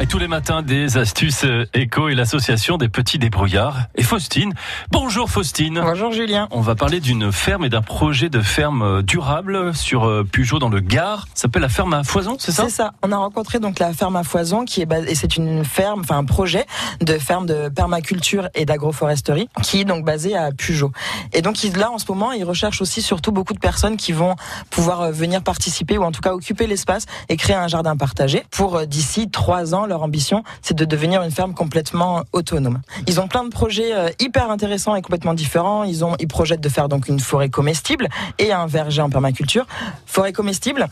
[0.00, 3.86] Et tous les matins, des astuces euh, éco et l'association des petits débrouillards.
[3.96, 4.54] Et Faustine.
[4.92, 5.80] Bonjour Faustine.
[5.82, 6.46] Bonjour Julien.
[6.52, 10.60] On va parler d'une ferme et d'un projet de ferme euh, durable sur euh, Pujot
[10.60, 11.26] dans le Gard.
[11.34, 12.62] Ça s'appelle la ferme à foison, c'est ça?
[12.66, 12.92] C'est ça.
[13.02, 16.02] On a rencontré donc la ferme à foison qui est basée, et c'est une ferme,
[16.02, 16.64] enfin un projet
[17.00, 20.92] de ferme de permaculture et d'agroforesterie qui est donc basé à Pujot.
[21.32, 24.36] Et donc là en ce moment, ils recherchent aussi surtout beaucoup de personnes qui vont
[24.70, 28.44] pouvoir venir participer ou en tout cas occuper l'espace et créer un jardin partagé.
[28.52, 32.80] Pour d'ici trois ans, leur ambition, c'est de devenir une ferme complètement autonome.
[33.06, 35.84] Ils ont plein de projets euh, hyper intéressants et complètement différents.
[35.84, 39.66] Ils ont, ils projettent de faire donc une forêt comestible et un verger en permaculture.
[40.06, 40.88] Forêt comestible,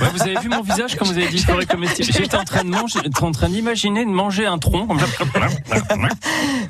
[0.00, 2.08] Ouais, Vous avez vu mon visage quand vous avez dit forêt comestible?
[2.12, 4.86] J'étais en train de manger, en train d'imaginer de manger un tronc.
[4.86, 4.98] comme.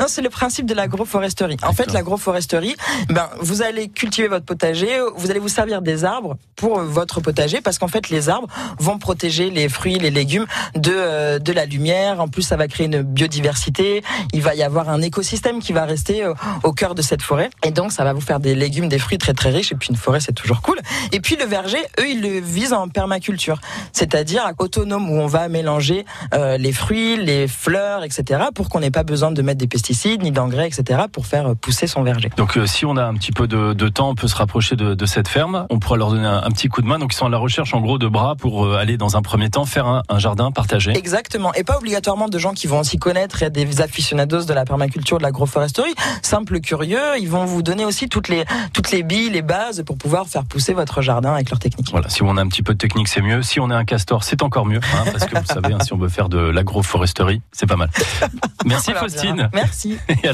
[0.00, 1.56] Non, c'est le principe de l'agroforesterie.
[1.62, 2.76] En fait, l'agroforesterie,
[3.08, 7.60] ben, vous allez cultiver votre potager, vous allez vous servir des arbres pour votre potager,
[7.60, 8.48] parce qu'en fait, les arbres
[8.78, 12.20] vont protéger les fruits, les légumes de, euh, de la lumière.
[12.20, 14.02] En plus, ça va créer une biodiversité.
[14.32, 17.50] Il va y avoir un écosystème qui va rester euh, au cœur de cette forêt.
[17.64, 19.72] Et donc, ça va vous faire des légumes, des fruits très très riches.
[19.72, 20.80] Et puis, une forêt, c'est toujours cool.
[21.12, 23.60] Et puis, le verger, eux, ils le visent en permaculture.
[23.92, 26.04] C'est-à-dire autonome, où on va mélanger
[26.34, 28.44] euh, les fruits, les fleurs, etc.
[28.54, 31.02] pour qu'on n'ait pas besoin de mettre des pesticides, ni d'engrais, etc.
[31.10, 32.30] pour faire euh, pousser son verger.
[32.36, 34.76] Donc euh, si on a un petit peu de, de temps, on peut se rapprocher
[34.76, 35.66] de, de cette ferme.
[35.70, 36.98] On pourra leur donner un, un petit coup de main.
[36.98, 39.22] Donc ils sont à la recherche en gros de bras pour euh, aller dans un
[39.22, 40.92] premier temps faire un, un jardin partagé.
[40.96, 41.51] Exactement.
[41.54, 43.42] Et pas obligatoirement de gens qui vont s'y connaître.
[43.42, 45.94] A des aficionados de la permaculture, de l'agroforesterie.
[46.22, 47.18] Simples curieux.
[47.18, 50.44] Ils vont vous donner aussi toutes les, toutes les billes, les bases pour pouvoir faire
[50.44, 51.90] pousser votre jardin avec leur technique.
[51.90, 53.42] Voilà, si on a un petit peu de technique, c'est mieux.
[53.42, 55.92] Si on est un castor, c'est encore mieux, hein, parce que vous savez, hein, si
[55.92, 57.90] on veut faire de l'agroforesterie, c'est pas mal.
[58.64, 58.92] Merci.
[58.92, 59.50] Faustine.
[59.52, 59.98] Merci.
[60.22, 60.32] Et à.